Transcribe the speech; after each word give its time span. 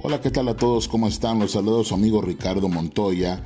Hola, 0.00 0.20
¿qué 0.20 0.30
tal 0.30 0.46
a 0.46 0.54
todos? 0.54 0.86
¿Cómo 0.86 1.08
están? 1.08 1.40
Los 1.40 1.52
saludos 1.52 1.88
su 1.88 1.94
amigo 1.94 2.22
Ricardo 2.22 2.68
Montoya 2.68 3.44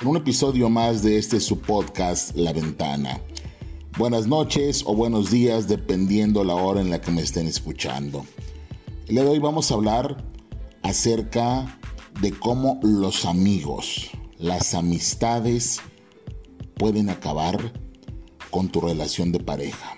en 0.00 0.08
un 0.08 0.16
episodio 0.16 0.68
más 0.68 1.04
de 1.04 1.18
este 1.18 1.38
su 1.38 1.60
podcast 1.60 2.34
La 2.34 2.52
Ventana. 2.52 3.20
Buenas 3.96 4.26
noches 4.26 4.82
o 4.86 4.96
buenos 4.96 5.30
días 5.30 5.68
dependiendo 5.68 6.42
la 6.42 6.56
hora 6.56 6.80
en 6.80 6.90
la 6.90 7.00
que 7.00 7.12
me 7.12 7.22
estén 7.22 7.46
escuchando. 7.46 8.26
El 9.06 9.14
día 9.14 9.22
de 9.22 9.30
hoy 9.30 9.38
vamos 9.38 9.70
a 9.70 9.74
hablar 9.74 10.16
acerca 10.82 11.78
de 12.20 12.32
cómo 12.32 12.80
los 12.82 13.24
amigos, 13.24 14.10
las 14.36 14.74
amistades 14.74 15.80
pueden 16.74 17.08
acabar 17.08 17.72
con 18.50 18.68
tu 18.68 18.80
relación 18.80 19.30
de 19.30 19.38
pareja. 19.38 19.96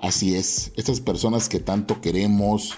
Así 0.00 0.34
es, 0.34 0.72
estas 0.74 1.00
personas 1.00 1.48
que 1.48 1.60
tanto 1.60 2.00
queremos, 2.00 2.74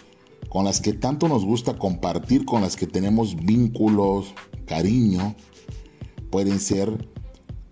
con 0.49 0.65
las 0.65 0.81
que 0.81 0.93
tanto 0.93 1.29
nos 1.29 1.45
gusta 1.45 1.79
compartir, 1.79 2.45
con 2.45 2.63
las 2.63 2.77
que 2.77 2.87
tenemos 2.87 3.37
vínculos, 3.37 4.35
cariño, 4.67 5.37
pueden 6.31 6.61
ser 6.61 7.09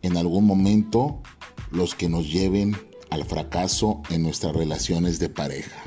en 0.03 0.17
algún 0.17 0.47
momento 0.47 1.21
los 1.71 1.95
que 1.95 2.09
nos 2.09 2.31
lleven 2.33 2.77
al 3.11 3.25
fracaso 3.25 4.03
en 4.11 4.23
nuestras 4.23 4.55
relaciones 4.55 5.19
de 5.19 5.29
pareja. 5.29 5.83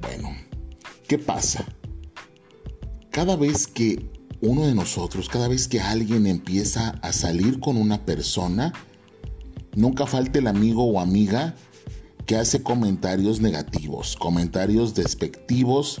Bueno, 0.00 0.30
¿qué 1.08 1.18
pasa? 1.18 1.64
Cada 3.10 3.36
vez 3.36 3.66
que 3.66 4.10
uno 4.40 4.66
de 4.66 4.74
nosotros, 4.74 5.28
cada 5.28 5.48
vez 5.48 5.68
que 5.68 5.80
alguien 5.80 6.26
empieza 6.26 6.90
a 7.02 7.12
salir 7.12 7.60
con 7.60 7.76
una 7.76 8.04
persona, 8.04 8.72
nunca 9.74 10.06
falte 10.06 10.40
el 10.40 10.46
amigo 10.46 10.84
o 10.84 11.00
amiga 11.00 11.54
que 12.26 12.36
hace 12.36 12.62
comentarios 12.62 13.40
negativos, 13.40 14.16
comentarios 14.16 14.94
despectivos, 14.94 16.00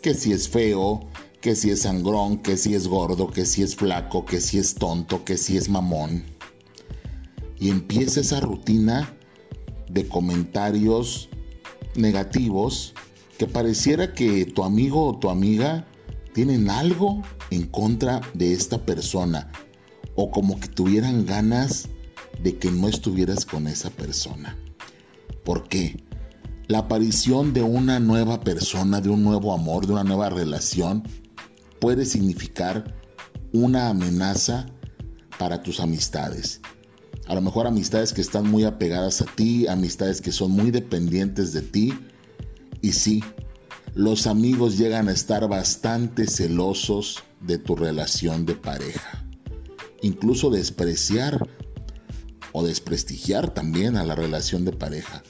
que 0.00 0.14
si 0.14 0.32
es 0.32 0.48
feo, 0.48 1.00
que 1.40 1.54
si 1.54 1.70
es 1.70 1.82
sangrón, 1.82 2.38
que 2.38 2.56
si 2.56 2.74
es 2.74 2.88
gordo, 2.88 3.30
que 3.30 3.44
si 3.44 3.62
es 3.62 3.76
flaco, 3.76 4.24
que 4.24 4.40
si 4.40 4.58
es 4.58 4.74
tonto, 4.74 5.24
que 5.24 5.36
si 5.36 5.56
es 5.56 5.68
mamón. 5.68 6.24
Y 7.58 7.68
empieza 7.68 8.20
esa 8.20 8.40
rutina 8.40 9.14
de 9.88 10.08
comentarios 10.08 11.28
negativos 11.94 12.94
que 13.38 13.46
pareciera 13.46 14.14
que 14.14 14.46
tu 14.46 14.64
amigo 14.64 15.08
o 15.08 15.18
tu 15.18 15.28
amiga 15.28 15.86
tienen 16.32 16.70
algo 16.70 17.22
en 17.50 17.66
contra 17.66 18.20
de 18.32 18.52
esta 18.52 18.84
persona 18.84 19.52
o 20.16 20.30
como 20.30 20.58
que 20.58 20.68
tuvieran 20.68 21.26
ganas 21.26 21.88
de 22.42 22.56
que 22.56 22.70
no 22.70 22.88
estuvieras 22.88 23.44
con 23.44 23.66
esa 23.66 23.90
persona. 23.90 24.56
¿Por 25.44 25.68
qué? 25.68 26.02
La 26.66 26.78
aparición 26.78 27.52
de 27.52 27.62
una 27.62 28.00
nueva 28.00 28.40
persona, 28.40 29.00
de 29.00 29.10
un 29.10 29.22
nuevo 29.22 29.52
amor, 29.52 29.86
de 29.86 29.92
una 29.92 30.04
nueva 30.04 30.30
relación, 30.30 31.02
puede 31.80 32.06
significar 32.06 32.94
una 33.52 33.90
amenaza 33.90 34.66
para 35.38 35.62
tus 35.62 35.80
amistades. 35.80 36.60
A 37.26 37.34
lo 37.34 37.40
mejor 37.40 37.66
amistades 37.66 38.12
que 38.12 38.20
están 38.20 38.50
muy 38.50 38.64
apegadas 38.64 39.20
a 39.20 39.26
ti, 39.26 39.66
amistades 39.66 40.20
que 40.20 40.32
son 40.32 40.50
muy 40.50 40.70
dependientes 40.70 41.52
de 41.52 41.62
ti. 41.62 41.94
Y 42.80 42.92
sí, 42.92 43.22
los 43.94 44.26
amigos 44.26 44.78
llegan 44.78 45.08
a 45.08 45.12
estar 45.12 45.48
bastante 45.48 46.26
celosos 46.26 47.22
de 47.40 47.58
tu 47.58 47.76
relación 47.76 48.46
de 48.46 48.54
pareja. 48.54 49.24
Incluso 50.02 50.50
despreciar 50.50 51.46
o 52.52 52.64
desprestigiar 52.64 53.52
también 53.52 53.96
a 53.96 54.04
la 54.04 54.14
relación 54.14 54.64
de 54.64 54.72
pareja. 54.72 55.22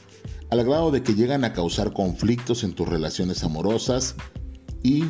Al 0.50 0.64
grado 0.64 0.90
de 0.90 1.02
que 1.02 1.14
llegan 1.14 1.44
a 1.44 1.52
causar 1.52 1.92
conflictos 1.92 2.64
en 2.64 2.74
tus 2.74 2.88
relaciones 2.88 3.42
amorosas 3.42 4.14
y 4.82 5.04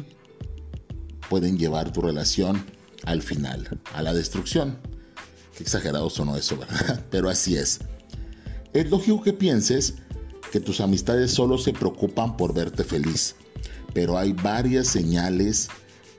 pueden 1.29 1.59
llevar 1.59 1.93
tu 1.93 2.01
relación 2.01 2.65
al 3.05 3.23
final, 3.23 3.81
a 3.92 4.03
la 4.03 4.14
destrucción. 4.14 4.79
Qué 5.57 5.63
exagerado 5.63 6.08
sonó 6.11 6.36
eso, 6.36 6.57
¿verdad? 6.57 7.05
Pero 7.11 7.29
así 7.29 7.57
es. 7.57 7.81
Es 8.73 8.91
lógico 8.91 9.23
que 9.23 9.33
pienses 9.33 9.95
que 10.51 10.61
tus 10.61 10.81
amistades 10.81 11.33
solo 11.33 11.58
se 11.58 11.73
preocupan 11.73 12.37
por 12.37 12.55
verte 12.55 12.85
feliz, 12.85 13.35
pero 13.92 14.19
hay 14.19 14.33
varias 14.33 14.87
señales 14.87 15.69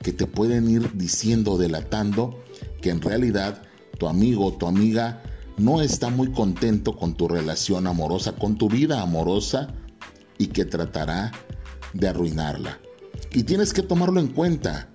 que 0.02 0.12
te 0.12 0.26
pueden 0.26 0.68
ir 0.70 0.92
diciendo, 0.94 1.56
delatando, 1.56 2.42
que 2.82 2.90
en 2.90 3.00
realidad 3.00 3.62
tu 3.98 4.08
amigo 4.08 4.46
o 4.46 4.52
tu 4.52 4.66
amiga 4.66 5.22
no 5.56 5.80
está 5.80 6.10
muy 6.10 6.32
contento 6.32 6.96
con 6.96 7.14
tu 7.14 7.28
relación 7.28 7.86
amorosa, 7.86 8.32
con 8.32 8.56
tu 8.56 8.68
vida 8.68 9.00
amorosa 9.00 9.68
y 10.38 10.48
que 10.48 10.64
tratará 10.64 11.32
de 11.92 12.08
arruinarla. 12.08 12.78
Y 13.32 13.44
tienes 13.44 13.72
que 13.72 13.82
tomarlo 13.82 14.20
en 14.20 14.28
cuenta. 14.28 14.88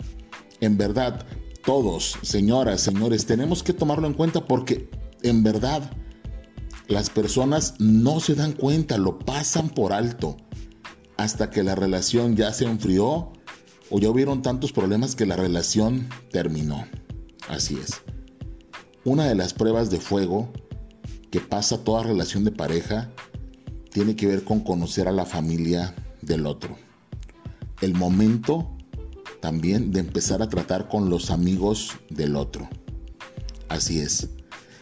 En 0.60 0.78
verdad, 0.78 1.26
todos, 1.66 2.18
señoras, 2.22 2.82
señores, 2.82 3.26
tenemos 3.26 3.64
que 3.64 3.74
tomarlo 3.74 4.08
en 4.08 4.14
cuenta 4.14 4.46
porque 4.46 4.90
en 5.24 5.44
verdad 5.44 5.92
las 6.88 7.10
personas 7.10 7.76
no 7.80 8.20
se 8.20 8.36
dan 8.36 8.54
cuenta, 8.54 8.98
lo 8.98 9.20
pasan 9.20 9.70
por 9.70 9.94
alto 9.94 10.38
hasta 11.18 11.50
que 11.50 11.64
la 11.64 11.76
relación 11.76 12.36
ya 12.36 12.52
se 12.52 12.66
enfrió 12.66 13.32
o 13.90 14.00
ya 14.00 14.10
hubieron 14.10 14.42
tantos 14.42 14.72
problemas 14.72 15.16
que 15.16 15.26
la 15.26 15.36
relación 15.36 16.10
terminó. 16.32 16.86
Así 17.48 17.78
es. 17.78 18.02
Una 19.04 19.26
de 19.26 19.34
las 19.34 19.56
pruebas 19.56 19.90
de 19.90 20.00
fuego 20.00 20.52
que 21.32 21.40
pasa 21.40 21.84
toda 21.84 22.04
relación 22.04 22.44
de 22.44 22.52
pareja 22.52 23.10
tiene 23.92 24.16
que 24.16 24.28
ver 24.28 24.44
con 24.44 24.60
conocer 24.60 25.08
a 25.08 25.12
la 25.12 25.26
familia 25.26 25.96
del 26.22 26.46
otro. 26.46 26.78
El 27.82 27.96
momento 27.96 28.70
también 29.40 29.92
de 29.92 30.02
empezar 30.02 30.44
a 30.44 30.50
tratar 30.50 30.88
con 30.88 31.10
los 31.10 31.32
amigos 31.32 31.94
del 32.12 32.36
otro. 32.36 32.70
Así 33.70 34.00
es. 34.00 34.30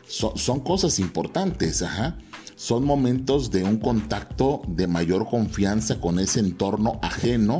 son 0.05 0.59
cosas 0.59 0.99
importantes, 0.99 1.81
ajá. 1.81 2.17
Son 2.57 2.83
momentos 2.83 3.51
de 3.51 3.63
un 3.63 3.77
contacto 3.77 4.63
de 4.67 4.87
mayor 4.87 5.29
confianza 5.29 6.01
con 6.01 6.19
ese 6.19 6.41
entorno 6.41 6.99
ajeno 7.01 7.59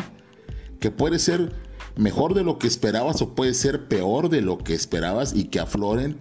que 0.82 0.92
puede 0.92 1.20
ser 1.20 1.54
mejor 1.96 2.34
de 2.34 2.44
lo 2.44 2.60
que 2.60 2.68
esperabas 2.68 3.22
o 3.22 3.34
puede 3.34 3.54
ser 3.54 3.88
peor 3.88 4.28
de 4.28 4.42
lo 4.42 4.58
que 4.58 4.74
esperabas 4.74 5.34
y 5.34 5.46
que 5.46 5.62
afloren 5.62 6.20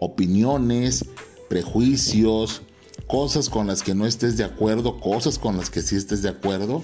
opiniones, 0.00 1.04
prejuicios, 1.48 2.62
cosas 3.06 3.48
con 3.48 3.66
las 3.66 3.82
que 3.82 3.94
no 3.94 4.06
estés 4.06 4.36
de 4.36 4.44
acuerdo, 4.44 5.00
cosas 5.00 5.38
con 5.38 5.56
las 5.56 5.70
que 5.70 5.82
sí 5.82 5.96
estés 5.96 6.22
de 6.22 6.28
acuerdo, 6.28 6.82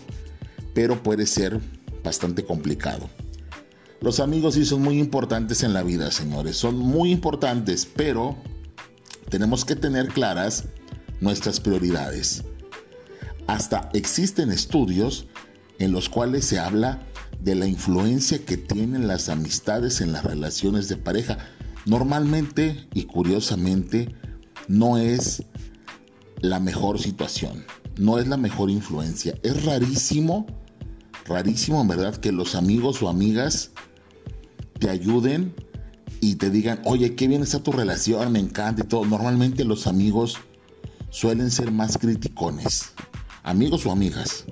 pero 0.75 1.03
puede 1.03 1.27
ser 1.27 1.61
bastante 2.03 2.45
complicado. 2.45 3.09
Los 4.01 4.21
amigos 4.21 4.55
sí 4.55 4.65
son 4.65 4.83
muy 4.83 4.99
importantes 4.99 5.63
en 5.63 5.73
la 5.73 5.83
vida, 5.83 6.11
señores, 6.11 6.57
son 6.57 6.79
muy 6.79 7.11
importantes, 7.11 7.87
pero 7.87 8.37
tenemos 9.31 9.65
que 9.65 9.77
tener 9.77 10.09
claras 10.09 10.65
nuestras 11.21 11.61
prioridades. 11.61 12.45
Hasta 13.47 13.91
existen 13.95 14.51
estudios 14.51 15.27
en 15.79 15.93
los 15.93 16.09
cuales 16.09 16.45
se 16.45 16.59
habla 16.59 17.03
de 17.41 17.55
la 17.55 17.67
influencia 17.67 18.45
que 18.45 18.57
tienen 18.57 19.07
las 19.07 19.29
amistades 19.29 20.01
en 20.01 20.13
las 20.13 20.25
relaciones 20.25 20.89
de 20.89 20.97
pareja. 20.97 21.39
Normalmente 21.87 22.89
y 22.95 23.05
curiosamente 23.05 24.15
no 24.69 24.97
es 24.97 25.43
la 26.41 26.61
mejor 26.61 26.99
situación, 26.99 27.65
no 27.99 28.19
es 28.19 28.27
la 28.29 28.37
mejor 28.37 28.71
influencia. 28.71 29.35
Es 29.43 29.65
rarísimo, 29.65 30.47
rarísimo 31.27 31.81
en 31.81 31.89
verdad 31.89 32.17
que 32.17 32.33
los 32.33 32.55
amigos 32.55 33.03
o 33.03 33.09
amigas 33.09 33.73
te 34.79 34.91
ayuden 34.91 35.55
y 36.21 36.37
te 36.37 36.51
digan, 36.51 36.81
oye, 36.85 37.15
qué 37.15 37.29
bien 37.29 37.43
está 37.43 37.63
tu 37.63 37.73
relación, 37.73 38.33
me 38.33 38.39
encanta 38.39 38.83
y 38.85 38.87
todo. 38.87 39.05
Normalmente 39.05 39.65
los 39.65 39.87
amigos 39.87 40.39
suelen 41.11 41.51
ser 41.51 41.71
más 41.71 41.99
criticones, 41.99 42.93
amigos 43.43 43.85
o 43.85 43.93
amigas. 43.93 44.45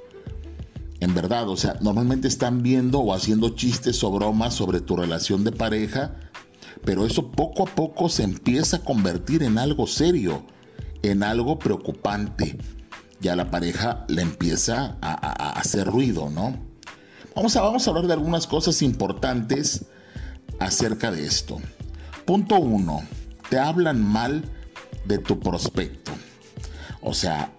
En 1.00 1.14
verdad, 1.14 1.48
o 1.48 1.56
sea, 1.56 1.78
normalmente 1.80 2.28
están 2.28 2.62
viendo 2.62 3.00
o 3.00 3.12
haciendo 3.12 3.50
chistes 3.56 4.04
o 4.04 4.10
bromas 4.12 4.54
sobre 4.54 4.80
tu 4.80 4.96
relación 4.96 5.42
de 5.44 5.50
pareja 5.50 6.14
pero 6.84 7.06
eso 7.06 7.30
poco 7.30 7.64
a 7.64 7.66
poco 7.66 8.08
se 8.08 8.22
empieza 8.22 8.78
a 8.78 8.84
convertir 8.84 9.42
en 9.42 9.58
algo 9.58 9.86
serio, 9.86 10.44
en 11.02 11.22
algo 11.22 11.58
preocupante. 11.58 12.58
Ya 13.20 13.36
la 13.36 13.50
pareja 13.50 14.04
le 14.08 14.22
empieza 14.22 14.96
a, 15.00 15.58
hacer 15.58 15.86
ruido, 15.86 16.28
¿no? 16.30 16.56
Vamos 17.36 17.56
a, 17.56 17.62
vamos 17.62 17.86
a 17.86 17.90
hablar 17.90 18.06
de 18.06 18.14
algunas 18.14 18.46
cosas 18.46 18.82
importantes 18.82 19.86
acerca 20.58 21.10
de 21.10 21.24
esto. 21.24 21.60
Punto 22.24 22.56
uno, 22.56 23.02
te 23.48 23.58
hablan 23.58 24.02
mal 24.02 24.44
de 25.04 25.18
tu 25.18 25.38
prospecto. 25.38 26.12
O 27.00 27.14
sea, 27.14 27.52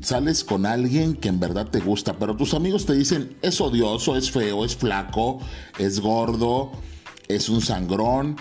sales 0.00 0.44
con 0.44 0.66
alguien 0.66 1.14
que 1.14 1.28
en 1.28 1.40
verdad 1.40 1.68
te 1.68 1.80
gusta, 1.80 2.18
pero 2.18 2.36
tus 2.36 2.54
amigos 2.54 2.86
te 2.86 2.94
dicen 2.94 3.36
es 3.42 3.60
odioso, 3.60 4.16
es 4.16 4.30
feo, 4.30 4.64
es 4.64 4.76
flaco, 4.76 5.40
es 5.78 6.00
gordo, 6.00 6.72
es 7.34 7.48
un 7.48 7.60
sangrón, 7.60 8.36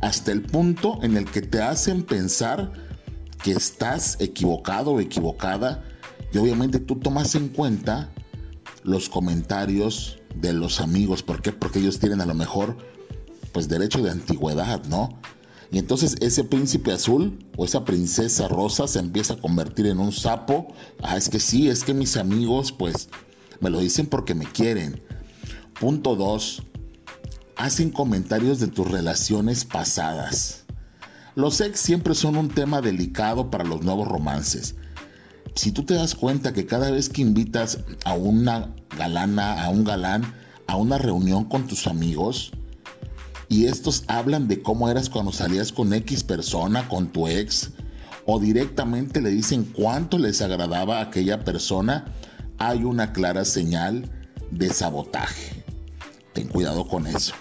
hasta 0.00 0.32
el 0.32 0.42
punto 0.42 0.98
en 1.02 1.16
el 1.16 1.24
que 1.26 1.42
te 1.42 1.60
hacen 1.60 2.02
pensar 2.02 2.72
que 3.42 3.52
estás 3.52 4.16
equivocado 4.20 4.92
o 4.92 5.00
equivocada 5.00 5.84
y 6.32 6.38
obviamente 6.38 6.78
tú 6.78 6.96
tomas 6.96 7.34
en 7.34 7.48
cuenta 7.48 8.10
los 8.82 9.08
comentarios 9.08 10.18
de 10.34 10.52
los 10.52 10.80
amigos. 10.80 11.22
¿Por 11.22 11.42
qué? 11.42 11.52
Porque 11.52 11.80
ellos 11.80 11.98
tienen 11.98 12.20
a 12.20 12.26
lo 12.26 12.34
mejor 12.34 12.76
pues 13.52 13.68
derecho 13.68 14.02
de 14.02 14.10
antigüedad, 14.10 14.84
¿no? 14.84 15.18
Y 15.72 15.78
entonces 15.78 16.16
ese 16.20 16.44
príncipe 16.44 16.92
azul 16.92 17.38
o 17.56 17.64
esa 17.64 17.84
princesa 17.84 18.48
rosa 18.48 18.88
se 18.88 18.98
empieza 18.98 19.34
a 19.34 19.40
convertir 19.40 19.86
en 19.86 20.00
un 20.00 20.12
sapo. 20.12 20.68
Ah, 21.02 21.16
es 21.16 21.28
que 21.28 21.40
sí, 21.40 21.68
es 21.68 21.84
que 21.84 21.94
mis 21.94 22.16
amigos 22.16 22.72
pues 22.72 23.08
me 23.60 23.70
lo 23.70 23.78
dicen 23.80 24.06
porque 24.06 24.34
me 24.34 24.46
quieren. 24.46 25.02
Punto 25.78 26.16
2. 26.16 26.62
Hacen 27.60 27.90
comentarios 27.90 28.58
de 28.58 28.68
tus 28.68 28.90
relaciones 28.90 29.66
pasadas. 29.66 30.64
Los 31.34 31.60
ex 31.60 31.78
siempre 31.78 32.14
son 32.14 32.38
un 32.38 32.48
tema 32.48 32.80
delicado 32.80 33.50
para 33.50 33.64
los 33.64 33.82
nuevos 33.82 34.08
romances. 34.08 34.76
Si 35.54 35.70
tú 35.70 35.84
te 35.84 35.92
das 35.92 36.14
cuenta 36.14 36.54
que 36.54 36.64
cada 36.64 36.90
vez 36.90 37.10
que 37.10 37.20
invitas 37.20 37.80
a 38.06 38.14
una 38.14 38.74
galana, 38.96 39.62
a 39.62 39.68
un 39.68 39.84
galán, 39.84 40.32
a 40.68 40.76
una 40.76 40.96
reunión 40.96 41.44
con 41.44 41.66
tus 41.66 41.86
amigos, 41.86 42.52
y 43.50 43.66
estos 43.66 44.04
hablan 44.06 44.48
de 44.48 44.62
cómo 44.62 44.88
eras 44.88 45.10
cuando 45.10 45.30
salías 45.30 45.70
con 45.70 45.92
X 45.92 46.24
persona, 46.24 46.88
con 46.88 47.08
tu 47.08 47.28
ex, 47.28 47.72
o 48.24 48.40
directamente 48.40 49.20
le 49.20 49.28
dicen 49.28 49.64
cuánto 49.64 50.16
les 50.16 50.40
agradaba 50.40 51.00
a 51.00 51.02
aquella 51.02 51.44
persona, 51.44 52.06
hay 52.56 52.84
una 52.84 53.12
clara 53.12 53.44
señal 53.44 54.10
de 54.50 54.70
sabotaje. 54.70 55.62
Ten 56.32 56.48
cuidado 56.48 56.88
con 56.88 57.06
eso. 57.06 57.34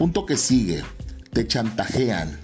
Punto 0.00 0.24
que 0.24 0.38
sigue, 0.38 0.82
te 1.30 1.46
chantajean. 1.46 2.40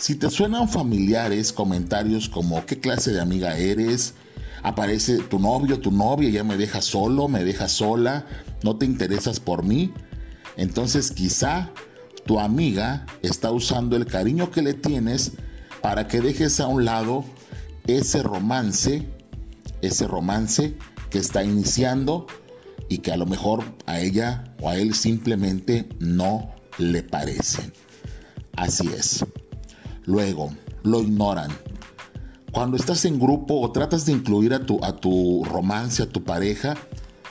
Si 0.00 0.16
te 0.16 0.28
suenan 0.30 0.68
familiares 0.68 1.52
comentarios 1.52 2.28
como 2.28 2.66
qué 2.66 2.80
clase 2.80 3.12
de 3.12 3.20
amiga 3.20 3.56
eres, 3.56 4.14
aparece 4.64 5.18
tu 5.18 5.38
novio, 5.38 5.78
tu 5.78 5.92
novia 5.92 6.28
ya 6.28 6.42
me 6.42 6.56
deja 6.56 6.82
solo, 6.82 7.28
me 7.28 7.44
deja 7.44 7.68
sola, 7.68 8.26
no 8.64 8.78
te 8.78 8.84
interesas 8.84 9.38
por 9.38 9.62
mí, 9.62 9.92
entonces 10.56 11.12
quizá 11.12 11.70
tu 12.26 12.40
amiga 12.40 13.06
está 13.22 13.52
usando 13.52 13.94
el 13.94 14.04
cariño 14.04 14.50
que 14.50 14.62
le 14.62 14.74
tienes 14.74 15.34
para 15.80 16.08
que 16.08 16.20
dejes 16.20 16.58
a 16.58 16.66
un 16.66 16.84
lado 16.84 17.24
ese 17.86 18.24
romance, 18.24 19.08
ese 19.82 20.08
romance 20.08 20.76
que 21.10 21.18
está 21.18 21.44
iniciando 21.44 22.26
y 22.88 22.98
que 22.98 23.12
a 23.12 23.16
lo 23.16 23.26
mejor 23.26 23.62
a 23.86 24.00
ella 24.00 24.52
o 24.60 24.68
a 24.68 24.78
él 24.78 24.96
simplemente 24.96 25.88
no 26.00 26.57
le 26.78 27.02
parece. 27.02 27.72
Así 28.56 28.88
es. 28.88 29.24
Luego, 30.04 30.50
lo 30.82 31.02
ignoran. 31.02 31.50
Cuando 32.50 32.76
estás 32.76 33.04
en 33.04 33.20
grupo 33.20 33.60
o 33.60 33.70
tratas 33.72 34.06
de 34.06 34.12
incluir 34.12 34.54
a 34.54 34.64
tu, 34.64 34.82
a 34.82 34.96
tu 34.96 35.44
romance, 35.44 36.02
a 36.02 36.08
tu 36.08 36.24
pareja, 36.24 36.76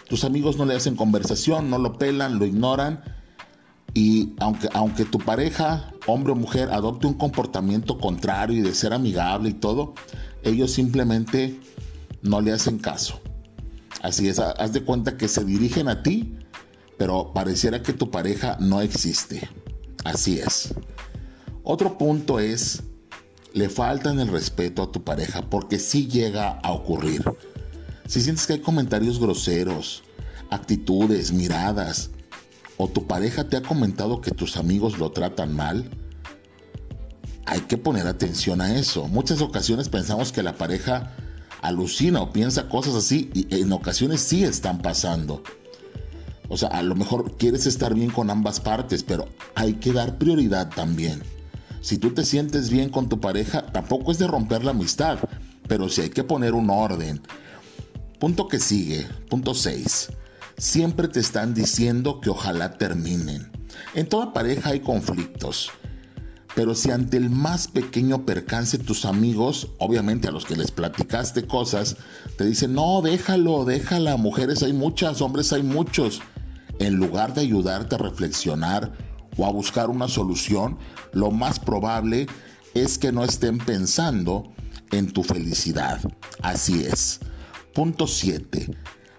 tus 0.07 0.23
amigos 0.23 0.57
no 0.57 0.65
le 0.65 0.75
hacen 0.75 0.95
conversación, 0.95 1.69
no 1.69 1.79
lo 1.79 1.97
pelan, 1.97 2.37
lo 2.39 2.45
ignoran 2.45 3.03
y 3.97 4.33
aunque, 4.39 4.69
aunque 4.73 5.05
tu 5.05 5.17
pareja, 5.17 5.91
hombre 6.05 6.33
o 6.33 6.35
mujer, 6.35 6.69
adopte 6.71 7.07
un 7.07 7.15
comportamiento 7.15 7.97
contrario 7.97 8.59
y 8.59 8.61
de 8.61 8.75
ser 8.75 8.93
amigable 8.93 9.49
y 9.49 9.53
todo, 9.53 9.95
ellos 10.43 10.71
simplemente 10.71 11.59
no 12.21 12.39
le 12.39 12.51
hacen 12.51 12.77
caso. 12.77 13.19
Así 14.03 14.27
es, 14.27 14.37
haz 14.37 14.71
de 14.73 14.83
cuenta 14.83 15.17
que 15.17 15.27
se 15.27 15.43
dirigen 15.43 15.87
a 15.87 16.03
ti, 16.03 16.37
pero 16.97 17.31
pareciera 17.33 17.81
que 17.83 17.93
tu 17.93 18.11
pareja 18.11 18.57
no 18.59 18.81
existe. 18.81 19.49
Así 20.03 20.39
es. 20.39 20.73
Otro 21.63 21.97
punto 21.97 22.39
es, 22.39 22.83
le 23.53 23.69
faltan 23.69 24.19
el 24.19 24.29
respeto 24.29 24.83
a 24.83 24.91
tu 24.91 25.03
pareja 25.03 25.41
porque 25.49 25.79
sí 25.79 26.07
llega 26.07 26.59
a 26.59 26.71
ocurrir. 26.71 27.23
Si 28.07 28.21
sientes 28.21 28.47
que 28.47 28.53
hay 28.53 28.59
comentarios 28.59 29.19
groseros, 29.19 30.03
actitudes, 30.49 31.31
miradas, 31.31 32.09
o 32.77 32.87
tu 32.87 33.07
pareja 33.07 33.49
te 33.49 33.57
ha 33.57 33.61
comentado 33.61 34.21
que 34.21 34.31
tus 34.31 34.55
amigos 34.55 34.97
lo 34.97 35.11
tratan 35.11 35.55
mal, 35.55 35.89
hay 37.45 37.61
que 37.61 37.77
poner 37.77 38.07
atención 38.07 38.61
a 38.61 38.77
eso. 38.77 39.07
Muchas 39.07 39.41
ocasiones 39.41 39.89
pensamos 39.89 40.31
que 40.31 40.43
la 40.43 40.55
pareja 40.55 41.15
alucina 41.61 42.21
o 42.21 42.31
piensa 42.31 42.69
cosas 42.69 42.95
así 42.95 43.31
y 43.33 43.47
en 43.55 43.71
ocasiones 43.71 44.21
sí 44.21 44.43
están 44.43 44.81
pasando. 44.81 45.43
O 46.49 46.57
sea, 46.57 46.69
a 46.69 46.81
lo 46.81 46.95
mejor 46.95 47.37
quieres 47.37 47.65
estar 47.65 47.93
bien 47.93 48.09
con 48.09 48.29
ambas 48.29 48.59
partes, 48.59 49.03
pero 49.03 49.27
hay 49.55 49.75
que 49.75 49.93
dar 49.93 50.17
prioridad 50.17 50.69
también. 50.69 51.21
Si 51.81 51.97
tú 51.97 52.11
te 52.11 52.25
sientes 52.25 52.69
bien 52.69 52.89
con 52.89 53.09
tu 53.09 53.19
pareja, 53.19 53.65
tampoco 53.67 54.11
es 54.11 54.19
de 54.19 54.27
romper 54.27 54.63
la 54.63 54.71
amistad, 54.71 55.19
pero 55.67 55.89
sí 55.89 56.01
hay 56.01 56.09
que 56.09 56.23
poner 56.23 56.53
un 56.53 56.69
orden. 56.69 57.21
Punto 58.19 58.47
que 58.47 58.59
sigue, 58.59 59.07
punto 59.29 59.53
6 59.53 60.09
siempre 60.57 61.07
te 61.07 61.19
están 61.19 61.53
diciendo 61.53 62.19
que 62.19 62.29
ojalá 62.29 62.77
terminen. 62.77 63.51
En 63.93 64.09
toda 64.09 64.33
pareja 64.33 64.71
hay 64.71 64.79
conflictos. 64.79 65.69
Pero 66.55 66.73
si 66.73 66.89
ante 66.89 67.17
el 67.17 67.29
más 67.29 67.67
pequeño 67.67 68.25
percance 68.25 68.79
tus 68.79 69.05
amigos, 69.05 69.69
obviamente 69.77 70.27
a 70.27 70.31
los 70.31 70.45
que 70.45 70.55
les 70.55 70.71
platicaste 70.71 71.45
cosas, 71.45 71.97
te 72.35 72.45
dicen, 72.45 72.73
no, 72.73 73.03
déjalo, 73.03 73.63
déjala, 73.63 74.17
mujeres 74.17 74.63
hay 74.63 74.73
muchas, 74.73 75.21
hombres 75.21 75.53
hay 75.53 75.61
muchos, 75.61 76.21
en 76.79 76.95
lugar 76.95 77.33
de 77.33 77.41
ayudarte 77.41 77.95
a 77.95 77.99
reflexionar 77.99 78.91
o 79.37 79.45
a 79.45 79.51
buscar 79.51 79.89
una 79.89 80.07
solución, 80.07 80.77
lo 81.13 81.31
más 81.31 81.59
probable 81.59 82.27
es 82.73 82.97
que 82.97 83.11
no 83.11 83.23
estén 83.23 83.57
pensando 83.57 84.51
en 84.91 85.11
tu 85.11 85.23
felicidad. 85.23 85.99
Así 86.41 86.83
es. 86.83 87.19
Punto 87.73 88.07
7 88.07 88.69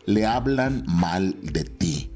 le 0.08 0.24
hablan 0.24 0.84
mal 0.86 1.36
de 1.42 1.64
ti. 1.64 2.10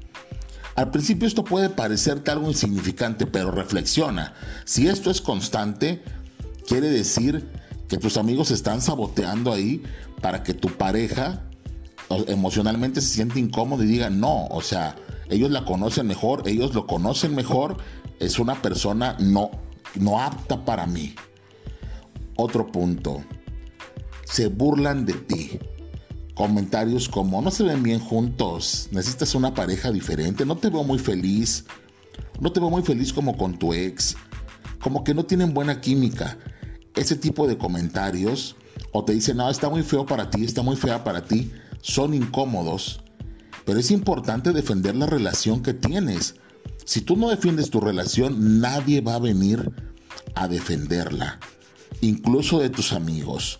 Al 0.75 0.89
principio 0.89 1.27
esto 1.27 1.43
puede 1.43 1.69
parecerte 1.69 2.31
algo 2.31 2.47
insignificante, 2.47 3.27
pero 3.27 3.51
reflexiona. 3.51 4.33
Si 4.65 4.87
esto 4.87 5.11
es 5.11 5.21
constante, 5.21 6.03
quiere 6.67 6.89
decir 6.89 7.47
que 7.87 7.99
tus 7.99 8.17
amigos 8.17 8.49
están 8.49 8.81
saboteando 8.81 9.53
ahí 9.53 9.83
para 10.21 10.41
que 10.41 10.55
tu 10.55 10.69
pareja 10.69 11.43
emocionalmente 12.27 12.99
se 12.99 13.09
siente 13.09 13.39
incómodo 13.39 13.83
y 13.83 13.87
diga 13.87 14.09
no, 14.09 14.47
o 14.47 14.61
sea, 14.63 14.95
ellos 15.29 15.51
la 15.51 15.65
conocen 15.65 16.07
mejor, 16.07 16.47
ellos 16.47 16.73
lo 16.73 16.87
conocen 16.87 17.35
mejor, 17.35 17.77
es 18.19 18.39
una 18.39 18.61
persona 18.61 19.15
no, 19.19 19.51
no 19.95 20.21
apta 20.21 20.65
para 20.65 20.85
mí. 20.85 21.15
Otro 22.35 22.71
punto, 22.71 23.23
se 24.25 24.47
burlan 24.47 25.05
de 25.05 25.13
ti. 25.13 25.59
Comentarios 26.33 27.07
como 27.07 27.43
no 27.43 27.51
se 27.51 27.63
ven 27.63 27.83
bien 27.83 27.99
juntos, 27.99 28.89
necesitas 28.91 29.35
una 29.35 29.53
pareja 29.53 29.91
diferente, 29.91 30.47
no 30.47 30.57
te 30.57 30.71
veo 30.71 30.83
muy 30.83 30.97
feliz, 30.97 31.65
no 32.39 32.51
te 32.51 32.59
veo 32.59 32.71
muy 32.71 32.81
feliz 32.81 33.13
como 33.13 33.37
con 33.37 33.59
tu 33.59 33.71
ex, 33.71 34.15
como 34.81 35.03
que 35.03 35.13
no 35.13 35.25
tienen 35.25 35.53
buena 35.53 35.79
química. 35.79 36.39
Ese 36.95 37.15
tipo 37.15 37.47
de 37.47 37.57
comentarios 37.57 38.55
o 38.91 39.05
te 39.05 39.13
dicen, 39.13 39.37
no, 39.37 39.49
está 39.49 39.69
muy 39.69 39.83
feo 39.83 40.07
para 40.07 40.31
ti, 40.31 40.43
está 40.43 40.63
muy 40.63 40.75
fea 40.75 41.03
para 41.03 41.23
ti, 41.23 41.51
son 41.81 42.15
incómodos. 42.15 43.02
Pero 43.65 43.79
es 43.79 43.91
importante 43.91 44.51
defender 44.51 44.95
la 44.95 45.05
relación 45.05 45.61
que 45.61 45.73
tienes. 45.73 46.35
Si 46.85 47.01
tú 47.01 47.15
no 47.15 47.29
defiendes 47.29 47.69
tu 47.69 47.79
relación, 47.79 48.59
nadie 48.59 49.01
va 49.01 49.15
a 49.15 49.19
venir 49.19 49.71
a 50.35 50.47
defenderla, 50.47 51.39
incluso 52.01 52.59
de 52.59 52.69
tus 52.69 52.93
amigos. 52.93 53.59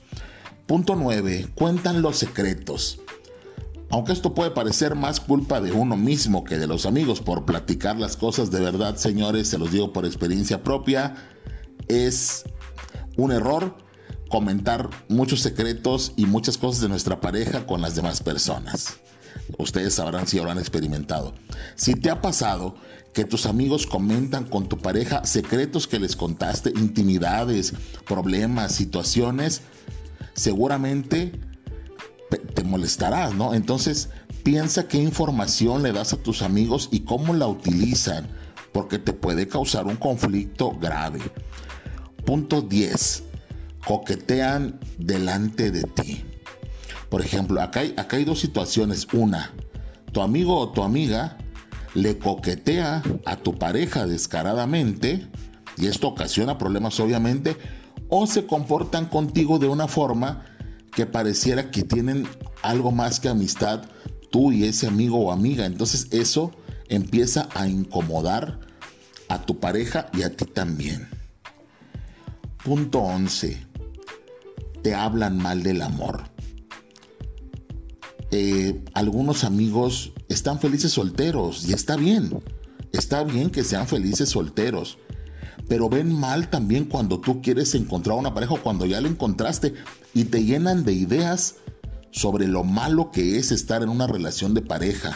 Punto 0.66 0.96
9. 0.96 1.48
Cuentan 1.56 2.02
los 2.02 2.18
secretos. 2.18 3.00
Aunque 3.90 4.12
esto 4.12 4.34
puede 4.34 4.52
parecer 4.52 4.96
más 4.96 5.20
culpa 5.20 5.62
de 5.62 5.72
uno 5.72 5.96
mismo 5.96 6.44
que 6.44 6.58
de 6.58 6.66
los 6.66 6.86
amigos 6.88 7.22
por 7.22 7.46
platicar 7.46 7.98
las 7.98 8.18
cosas 8.18 8.50
de 8.50 8.60
verdad, 8.60 8.96
señores, 8.96 9.48
se 9.50 9.60
los 9.60 9.72
digo 9.72 9.94
por 9.94 10.06
experiencia 10.06 10.64
propia, 10.64 11.16
es 11.88 12.44
un 13.18 13.32
error 13.32 13.78
comentar 14.30 14.90
muchos 15.10 15.42
secretos 15.42 16.14
y 16.16 16.26
muchas 16.26 16.58
cosas 16.58 16.82
de 16.82 16.90
nuestra 16.90 17.22
pareja 17.22 17.68
con 17.68 17.82
las 17.82 17.96
demás 17.96 18.24
personas. 18.24 18.98
Ustedes 19.58 19.96
sabrán 19.96 20.28
si 20.28 20.40
habrán 20.40 20.58
experimentado. 20.58 21.34
Si 21.76 21.96
te 21.96 22.10
ha 22.10 22.22
pasado 22.22 22.76
que 23.14 23.26
tus 23.26 23.46
amigos 23.46 23.86
comentan 23.86 24.46
con 24.46 24.68
tu 24.68 24.80
pareja 24.80 25.24
secretos 25.26 25.88
que 25.88 26.00
les 26.00 26.16
contaste, 26.16 26.72
intimidades, 26.72 27.74
problemas, 28.08 28.74
situaciones, 28.74 29.62
seguramente 30.34 31.32
te 32.56 32.64
molestarás, 32.64 33.36
¿no? 33.36 33.54
Entonces, 33.54 34.10
piensa 34.44 34.88
qué 34.88 34.98
información 34.98 35.84
le 35.84 35.92
das 35.92 36.14
a 36.14 36.18
tus 36.18 36.42
amigos 36.42 36.90
y 36.92 37.02
cómo 37.02 37.34
la 37.34 37.48
utilizan, 37.48 38.28
porque 38.72 38.98
te 38.98 39.14
puede 39.14 39.48
causar 39.48 39.86
un 39.86 39.98
conflicto 39.98 40.72
grave. 40.72 41.20
Punto 42.26 42.62
10. 42.62 43.24
Coquetean 43.86 44.80
delante 44.98 45.70
de 45.70 45.84
ti. 45.84 46.26
Por 47.13 47.22
ejemplo, 47.22 47.62
acá 47.62 47.82
hay, 47.82 47.93
acá 47.96 48.17
hay 48.17 48.25
dos 48.25 48.39
situaciones. 48.39 49.08
Una, 49.13 49.53
tu 50.12 50.24
amigo 50.24 50.58
o 50.58 50.70
tu 50.70 50.82
amiga 50.82 51.38
le 51.93 52.17
coquetea 52.17 53.03
a 53.24 53.36
tu 53.36 53.53
pareja 53.53 54.08
descaradamente, 54.08 55.27
y 55.77 55.86
esto 55.86 56.08
ocasiona 56.08 56.58
problemas 56.58 57.00
obviamente, 57.00 57.55
o 58.10 58.25
se 58.25 58.48
comportan 58.48 59.05
contigo 59.05 59.60
de 59.60 59.67
una 59.67 59.88
forma 59.88 60.43
que 60.91 61.05
pareciera 61.05 61.70
que 61.70 61.84
tienen 61.84 62.27
algo 62.63 62.91
más 62.91 63.20
que 63.20 63.29
amistad 63.29 63.84
tú 64.32 64.51
y 64.51 64.63
ese 64.63 64.88
amigo 64.88 65.20
o 65.20 65.32
amiga. 65.32 65.67
Entonces 65.67 66.08
eso 66.10 66.50
empieza 66.89 67.48
a 67.53 67.67
incomodar 67.67 68.60
a 69.29 69.39
tu 69.46 69.60
pareja 69.60 70.10
y 70.13 70.24
a 70.24 70.36
ti 70.36 70.46
también. 70.46 71.08
Punto 72.63 73.01
11. 73.01 73.67
Te 74.82 74.96
hablan 74.96 75.38
mal 75.38 75.62
del 75.62 75.84
amor. 75.84 76.33
Eh, 78.36 78.84
algunos 78.96 79.44
amigos 79.44 80.12
están 80.28 80.60
felices 80.60 80.94
solteros 80.94 81.70
y 81.70 81.74
está 81.74 81.96
bien. 81.96 82.42
Está 82.92 83.24
bien 83.24 83.52
que 83.52 83.63
sean 83.63 83.88
felices 83.88 84.30
solteros. 84.30 84.98
Pero 85.68 85.88
ven 85.88 86.12
mal 86.12 86.50
también 86.50 86.86
cuando 86.86 87.20
tú 87.20 87.44
quieres 87.44 87.75
encontrar 87.75 88.18
una 88.18 88.34
pareja 88.34 88.56
o 88.56 88.63
cuando 88.63 88.88
ya 88.88 89.00
la 89.02 89.08
encontraste 89.08 89.75
y 90.16 90.24
te 90.24 90.44
llenan 90.44 90.84
de 90.84 90.94
ideas 90.94 91.58
sobre 92.10 92.48
lo 92.48 92.63
malo 92.63 93.12
que 93.12 93.38
es 93.38 93.52
estar 93.52 93.84
en 93.84 93.90
una 93.90 94.08
relación 94.08 94.56
de 94.56 94.63
pareja, 94.63 95.16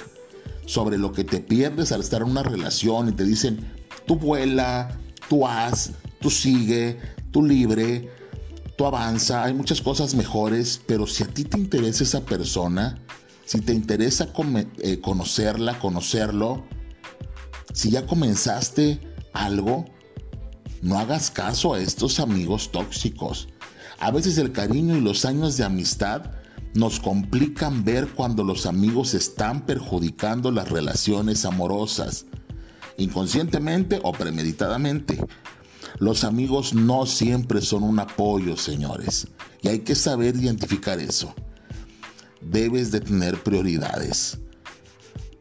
sobre 0.68 1.00
lo 1.00 1.12
que 1.12 1.24
te 1.24 1.40
pierdes 1.40 1.92
al 1.92 2.02
estar 2.02 2.22
en 2.22 2.30
una 2.30 2.44
relación 2.44 3.10
y 3.10 3.14
te 3.14 3.24
dicen, 3.24 3.68
tú 4.06 4.18
vuela, 4.18 4.96
tú 5.28 5.48
haz, 5.48 5.94
tú 6.22 6.30
sigue, 6.30 7.00
tú 7.32 7.44
libre, 7.44 8.12
tú 8.78 8.86
avanza, 8.86 9.44
hay 9.44 9.54
muchas 9.54 9.82
cosas 9.82 10.16
mejores, 10.16 10.82
pero 10.86 11.08
si 11.08 11.24
a 11.24 11.28
ti 11.28 11.44
te 11.44 11.58
interesa 11.58 12.04
esa 12.04 12.22
persona, 12.22 13.02
si 13.46 13.60
te 13.60 13.74
interesa 13.74 14.30
eh, 14.80 15.02
conocerla, 15.02 15.80
conocerlo, 15.80 16.64
si 17.74 17.90
ya 17.90 18.06
comenzaste 18.06 19.00
algo, 19.34 19.86
no 20.82 21.00
hagas 21.00 21.32
caso 21.32 21.74
a 21.74 21.80
estos 21.80 22.20
amigos 22.20 22.72
tóxicos. 22.72 23.50
A 24.00 24.12
veces 24.12 24.38
el 24.38 24.52
cariño 24.52 24.96
y 24.96 25.02
los 25.02 25.26
años 25.26 25.58
de 25.58 25.64
amistad 25.64 26.32
nos 26.76 27.00
complican 27.00 27.84
ver 27.84 28.10
cuando 28.10 28.44
los 28.44 28.68
amigos 28.68 29.16
están 29.16 29.66
perjudicando 29.66 30.52
las 30.52 30.70
relaciones 30.70 31.46
amorosas, 31.46 32.26
inconscientemente 32.98 34.00
o 34.04 34.12
premeditadamente. 34.12 35.20
Los 36.00 36.24
amigos 36.24 36.74
no 36.74 37.06
siempre 37.06 37.62
son 37.62 37.84
un 37.84 38.00
apoyo, 38.00 38.58
señores, 38.58 39.28
y 39.62 39.70
hay 39.70 39.80
que 39.80 39.96
saber 39.96 40.36
identificar 40.36 41.00
eso. 41.00 41.34
Debes 42.42 42.92
de 42.92 43.02
tener 43.02 43.42
prioridades. 43.44 44.40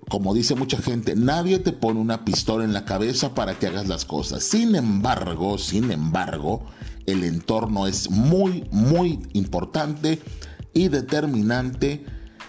Como 0.08 0.34
dice 0.34 0.54
mucha 0.54 0.78
gente, 0.78 1.16
nadie 1.16 1.58
te 1.58 1.72
pone 1.72 2.00
una 2.00 2.24
pistola 2.24 2.64
en 2.64 2.72
la 2.72 2.84
cabeza 2.84 3.34
para 3.34 3.58
que 3.58 3.66
hagas 3.66 3.88
las 3.88 4.04
cosas. 4.04 4.44
Sin 4.44 4.76
embargo, 4.76 5.58
sin 5.58 5.90
embargo, 5.90 6.64
el 7.06 7.24
entorno 7.24 7.86
es 7.86 8.10
muy, 8.10 8.64
muy 8.70 9.20
importante 9.32 10.20
y 10.72 10.88
determinante 10.88 12.04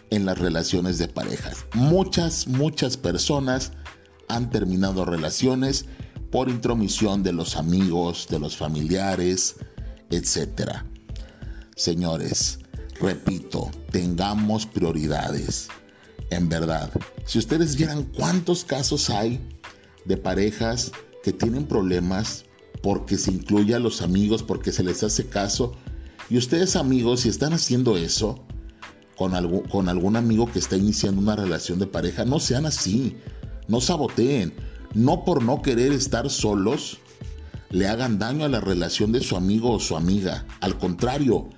en 0.09 0.25
las 0.25 0.37
relaciones 0.37 0.97
de 0.97 1.07
parejas. 1.07 1.65
Muchas, 1.73 2.47
muchas 2.47 2.97
personas 2.97 3.71
han 4.27 4.49
terminado 4.49 5.05
relaciones 5.05 5.85
por 6.31 6.49
intromisión 6.49 7.23
de 7.23 7.33
los 7.33 7.55
amigos, 7.55 8.27
de 8.29 8.39
los 8.39 8.57
familiares, 8.57 9.55
etc. 10.09 10.71
Señores, 11.75 12.59
repito, 12.99 13.69
tengamos 13.91 14.65
prioridades. 14.65 15.67
En 16.29 16.49
verdad, 16.49 16.91
si 17.25 17.39
ustedes 17.39 17.75
vieran 17.75 18.03
cuántos 18.03 18.63
casos 18.65 19.09
hay 19.09 19.39
de 20.05 20.17
parejas 20.17 20.91
que 21.23 21.31
tienen 21.31 21.65
problemas 21.65 22.45
porque 22.81 23.17
se 23.17 23.31
incluye 23.31 23.75
a 23.75 23.79
los 23.79 24.01
amigos, 24.01 24.43
porque 24.43 24.71
se 24.71 24.83
les 24.83 25.03
hace 25.03 25.27
caso, 25.27 25.73
y 26.29 26.37
ustedes 26.37 26.75
amigos, 26.75 27.21
si 27.21 27.29
están 27.29 27.53
haciendo 27.53 27.97
eso 27.97 28.43
con, 29.15 29.61
con 29.69 29.89
algún 29.89 30.15
amigo 30.17 30.51
que 30.51 30.59
está 30.59 30.75
iniciando 30.75 31.21
una 31.21 31.35
relación 31.35 31.79
de 31.79 31.87
pareja, 31.87 32.25
no 32.25 32.39
sean 32.39 32.65
así, 32.65 33.15
no 33.67 33.79
saboteen, 33.79 34.53
no 34.93 35.23
por 35.25 35.43
no 35.43 35.61
querer 35.61 35.91
estar 35.91 36.29
solos, 36.29 36.99
le 37.69 37.87
hagan 37.87 38.19
daño 38.19 38.45
a 38.45 38.49
la 38.49 38.61
relación 38.61 39.11
de 39.11 39.21
su 39.21 39.35
amigo 39.35 39.71
o 39.71 39.79
su 39.79 39.95
amiga. 39.95 40.45
Al 40.61 40.77
contrario, 40.77 41.49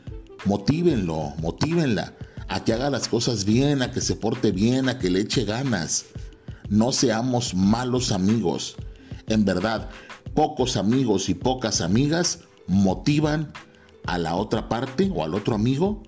motívenlo, 0.45 1.33
motívenla 1.41 2.15
a 2.47 2.63
que 2.63 2.73
haga 2.73 2.89
las 2.89 3.07
cosas 3.07 3.45
bien, 3.45 3.81
a 3.81 3.91
que 3.91 4.01
se 4.01 4.15
porte 4.15 4.51
bien, 4.51 4.89
a 4.89 4.97
que 4.97 5.09
le 5.09 5.21
eche 5.21 5.45
ganas. 5.45 6.05
No 6.67 6.91
seamos 6.91 7.53
malos 7.53 8.11
amigos. 8.11 8.75
En 9.27 9.45
verdad, 9.45 9.89
pocos 10.33 10.77
amigos 10.77 11.29
y 11.29 11.35
pocas 11.35 11.81
amigas 11.81 12.39
motivan 12.67 13.51
a 14.05 14.17
la 14.17 14.35
otra 14.35 14.67
parte 14.69 15.11
o 15.13 15.23
al 15.23 15.35
otro 15.35 15.53
amigo 15.55 16.01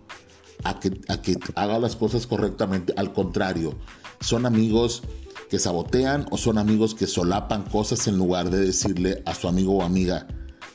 a 0.63 0.80
que, 0.80 1.00
a 1.08 1.22
que 1.22 1.38
haga 1.56 1.80
las 1.80 1.96
cosas 1.96 2.25
correctamente. 2.25 2.94
Al 2.98 3.13
contrario, 3.13 3.78
son 4.20 4.46
amigos 4.46 5.04
que 5.51 5.60
sabotean 5.60 6.27
o 6.31 6.38
son 6.38 6.58
amigos 6.58 6.96
que 6.96 7.08
solapan 7.08 7.63
cosas 7.63 8.08
en 8.08 8.17
lugar 8.17 8.50
de 8.50 8.65
decirle 8.65 9.22
a 9.25 9.36
su 9.36 9.50
amigo 9.50 9.74
o 9.74 9.84
amiga, 9.84 10.25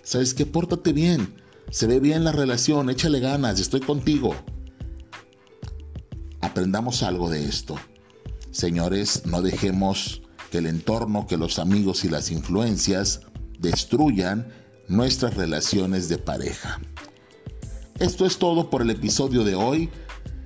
¿sabes 0.02 0.34
qué? 0.34 0.44
Pórtate 0.44 0.92
bien, 0.92 1.34
se 1.70 1.86
ve 1.86 1.98
bien 1.98 2.24
la 2.24 2.32
relación, 2.32 2.90
échale 2.90 3.20
ganas, 3.20 3.58
estoy 3.58 3.80
contigo. 3.80 4.36
Aprendamos 6.42 7.02
algo 7.02 7.30
de 7.30 7.46
esto. 7.46 7.76
Señores, 8.50 9.24
no 9.24 9.40
dejemos 9.40 10.20
que 10.50 10.58
el 10.58 10.66
entorno, 10.66 11.26
que 11.26 11.38
los 11.38 11.58
amigos 11.58 12.04
y 12.04 12.10
las 12.10 12.30
influencias 12.30 13.22
destruyan 13.58 14.52
nuestras 14.88 15.36
relaciones 15.36 16.10
de 16.10 16.18
pareja. 16.18 16.82
Esto 17.98 18.26
es 18.26 18.36
todo 18.36 18.68
por 18.68 18.82
el 18.82 18.90
episodio 18.90 19.42
de 19.42 19.54
hoy. 19.54 19.88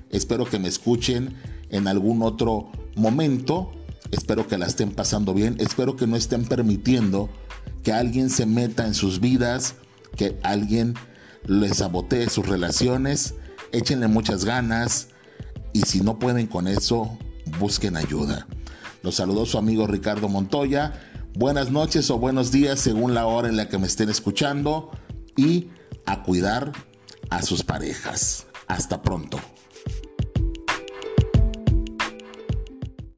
Espero 0.09 0.45
que 0.45 0.61
me 0.61 0.69
escuchen 0.69 1.35
en 1.69 1.89
algún 1.89 2.23
otro 2.23 2.71
momento. 2.95 3.73
Espero 4.11 4.47
que 4.47 4.59
la 4.59 4.67
estén 4.67 4.93
pasando 4.93 5.35
bien. 5.35 5.57
Espero 5.59 5.97
que 5.97 6.07
no 6.07 6.17
estén 6.17 6.45
permitiendo 6.45 7.29
que 7.83 7.93
alguien 7.93 8.31
se 8.31 8.47
meta 8.47 8.87
en 8.87 8.95
sus 8.95 9.21
vidas, 9.21 9.75
que 10.17 10.39
alguien 10.43 10.95
les 11.47 11.79
sabotee 11.79 12.29
sus 12.29 12.47
relaciones. 12.47 13.35
Échenle 13.73 14.09
muchas 14.09 14.45
ganas 14.45 15.09
y 15.73 15.83
si 15.83 16.01
no 16.01 16.19
pueden 16.19 16.47
con 16.47 16.67
eso, 16.67 17.17
busquen 17.59 17.97
ayuda. 17.97 18.47
Los 19.03 19.17
saludo 19.17 19.47
su 19.47 19.59
amigo 19.59 19.87
Ricardo 19.87 20.29
Montoya. 20.29 20.93
Buenas 21.35 21.71
noches 21.71 22.11
o 22.11 22.19
buenos 22.19 22.51
días 22.51 22.81
según 22.81 23.15
la 23.15 23.27
hora 23.27 23.49
en 23.49 23.57
la 23.57 23.69
que 23.69 23.79
me 23.79 23.87
estén 23.87 24.11
escuchando 24.11 24.91
y 25.37 25.69
a 26.07 26.23
cuidar 26.23 26.73
a 27.31 27.43
sus 27.43 27.63
parejas. 27.63 28.47
Hasta 28.67 29.03
pronto. 29.03 29.39